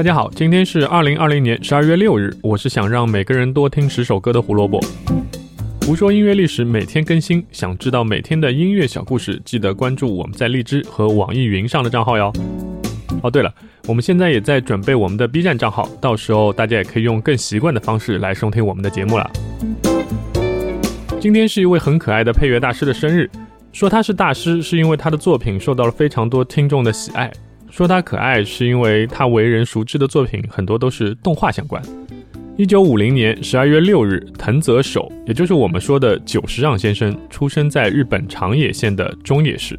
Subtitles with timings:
[0.00, 4.80] 大家好，今天是二零二零年十二月六日，我是想让每个人多听十首歌的胡萝卜。
[5.82, 12.32] 胡说音乐历史每天更新，想知道每天的音乐小故事，记得关注我们在荔枝和网易云上的账号哟。
[13.22, 13.52] 哦，对了，
[13.88, 19.30] 我们现在也在准备我们的 B 站账号，到时候大家也可以用更习惯的方式来收听我们的节目了。
[21.20, 23.28] 今天是一位很可爱的配乐大师的生日，
[23.70, 27.30] 说他是大师，是因为他的作品受到了非常多听众的喜爱。
[27.70, 31.80] 说他可爱，是因为他为人熟知的作品很多都是动画相关。
[32.56, 39.78] 一九五零年十二月六日，藤泽守，也就是我们说的久石让先生，出生在日本长野县的中野市。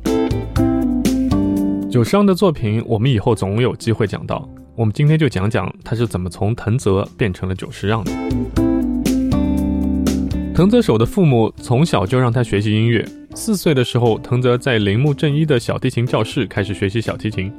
[1.92, 4.50] 久石让的作品，我们以后总有机会讲到。
[4.76, 8.12] 我们今天就讲讲他是怎么从藤泽变成了久石让的。
[10.56, 13.06] 藤泽守的父母从小就让他学习音乐。
[13.36, 17.52] 四岁的时候，藤泽在铃木正一的小提琴教室开始学习小提琴。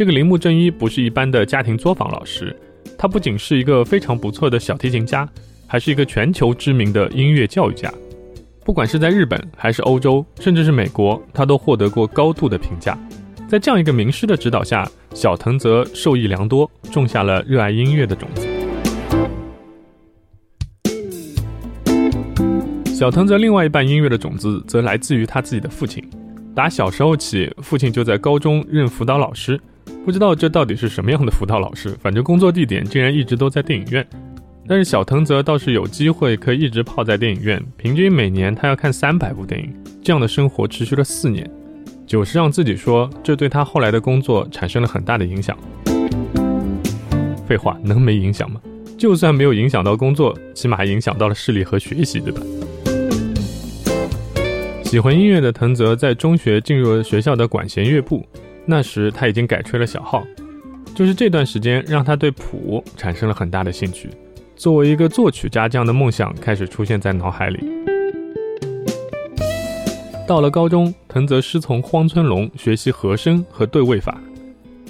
[0.00, 2.56] 这个铃木正一不是一般的家庭作坊老师，
[2.96, 5.28] 他不仅是一个非常不错的小提琴家，
[5.66, 7.92] 还是一个全球知名的音乐教育家。
[8.64, 12.98] 不管是在日本还是欧洲，甚至是美国，他都获得过高度的评价。
[13.46, 18.48] 在这样一个名师的指导下，小藤泽受益良多，种下了热爱音乐的种子。
[22.86, 26.02] 小藤泽另外一半音乐的种子，则来自于他自己的父亲。
[26.54, 29.60] 打小时候起，父亲就在高中任辅导老师。
[30.04, 34.06] 不知道这到底是什么样的辅导老师，反正工作地点竟然一直都在电影院。
[34.66, 39.72] 但是小藤泽倒是有机会可以一直泡在电影院，平均每年他要看三百部电影。
[40.02, 41.48] 这样的生活持续了四年，
[42.06, 45.56] 久石让自己说，这对他后来的工作产生了很大的影响。
[47.46, 48.60] 废话，能没影响吗？
[48.96, 52.40] 就算没有影响到工作，起码影响到了视力和学习，对吧？
[54.82, 58.26] 喜欢音乐的藤泽在中学进入了学校的管弦乐部。
[58.70, 60.24] 那时他已经改吹了小号，
[60.94, 64.08] 就是这段时间让他对谱产生了很大的兴趣。
[64.54, 67.58] 作为一个作曲家，这样的梦想开始出现在脑海里。
[70.24, 74.20] 到了高中，藤泽师从荒村龙学习和声和对位法，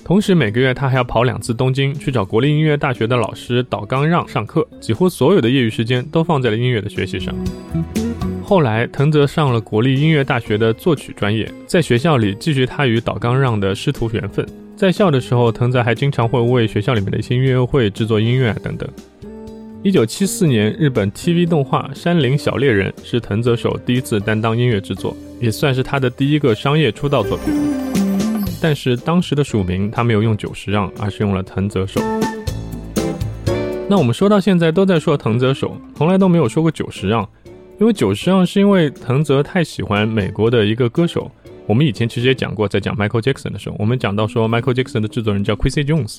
[0.04, 7.34] 同时每个月他还要跑两次东京去找国立音乐大学的老师岛冈让上课，几乎所有的业余时间都放在了音乐的学习上。
[8.50, 14.44] 后来，藤泽上了国立音乐大学的作曲专业，在学校里继续他与岛冈让的师徒缘分。
[14.74, 18.88] 在校的时候，藤泽还经常会为学校里面的一些音乐会制作音乐等等。
[19.84, 27.54] 一九七四年，日本 TV 动画《山林小猎人》是藤泽守第一次担当音乐制作，也算是他的第一个商业出道作品。
[28.60, 32.00] 但是当时的署名他没有用久石让，而是用了藤泽守。
[33.88, 37.28] 那我们说到现在都在说藤泽守，从来都没有说过久石让。
[37.80, 41.30] 因为久石让是因为藤泽太喜欢美国的一个歌手，
[41.66, 46.18] 我们以前其实也讲过，在讲 Michael Jackson 的时候，我们讲到说 Michael Jackson 的制作人叫 Quincy Jones，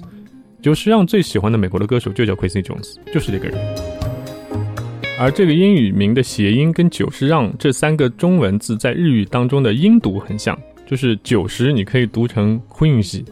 [0.60, 3.60] 久石让最喜欢的美国的歌手就叫 Quincy Jones，就是这个人。
[5.20, 13.24] 而这个英语名的谐音跟久石让这三个中文字在日语当中的音读很像，就是久石你可以读成 Quincy，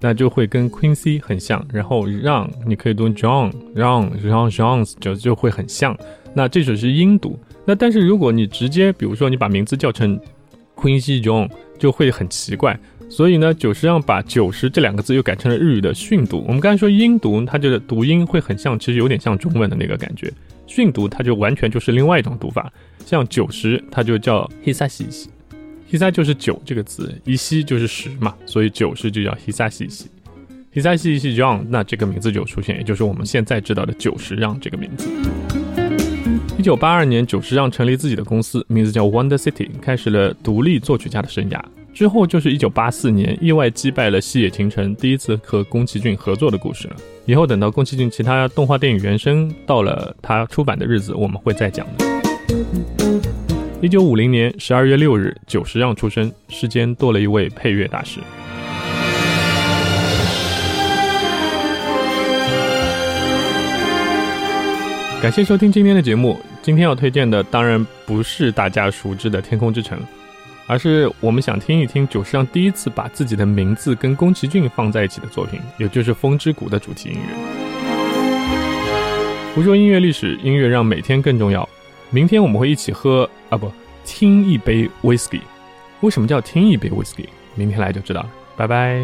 [0.00, 5.96] 那就会跟 Quincy 很像，然后让你可以读 John，让让 Johns 就就会很像，
[6.36, 7.38] 那这首是音读。
[7.64, 10.20] 那但是如果你直接，比如说你把名字叫成
[10.74, 12.78] Quincy John，就会很奇怪。
[13.08, 16.44] 所以呢，久石让把九十这两个字又改成了日语的训读。
[16.46, 20.30] 我们刚才说音读，它就是读音会很像，其实有点像中文的那个感觉。
[20.66, 22.70] 训读它就完全就是另外一种读法。
[23.06, 35.08] 像九十，它就叫 hisashi，hisa 就是九这个字，一西就是十嘛，所以九十就叫 hisashi，hisashi John，那这个名字就出现，也就是我们现在知道的久石让这个名字。
[36.66, 41.62] 一九八二年，久石让成立自己的公司，名字叫 Wonder City，开始了独立作曲家的生涯。
[41.94, 46.96] 之后就是一九八四年，意外击败了西野晴臣，第一次和宫崎骏合作的故事了。
[47.24, 52.04] 以后等到宫崎骏其他动画电影原声到了他出版的日子，我们会再讲的。
[53.80, 58.18] 一九五零年十二月六日，久石让出生，世间多了一位配乐大师。
[65.22, 66.38] 感谢收听今天的节目。
[66.62, 69.98] 今天要推荐的当然不是大家熟知的《天空之城》，
[70.66, 77.20] 而是我们想听一听久石让第一次把自己的名字跟宫崎骏放在一起的作品，也就是《风之谷》的主题音乐。
[79.54, 81.68] 胡说音乐历史，音乐让每天更重要。
[82.10, 83.72] 明天我们会一起喝啊不，
[84.04, 85.40] 听一杯 whisky。
[86.02, 87.26] 为什么叫听一杯 whisky？
[87.54, 88.30] 明天来就知道了。
[88.54, 89.00] 拜拜。